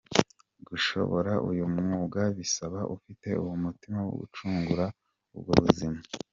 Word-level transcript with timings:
Gushobora 0.67 1.31
uyu 1.49 1.65
mwuga 1.73 2.21
bisaba 2.37 2.79
ufite 2.95 3.27
uwo 3.41 3.53
mutima 3.63 3.97
wo 4.05 4.13
gucungura 4.21 4.85
ubwo 5.37 5.53
buzima. 5.65 5.99